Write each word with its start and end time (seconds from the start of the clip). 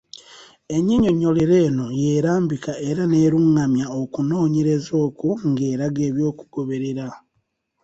Ennyinyonnyolero 0.75 1.55
eno 1.67 1.85
y’erambika 2.01 2.71
era 2.89 3.03
n’erungamya 3.07 3.85
okunoonyereza 4.01 4.93
okwo 5.07 5.29
ng’eraga 5.49 6.01
ebyokugoberera. 6.09 7.07